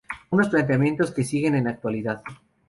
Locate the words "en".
1.53-1.67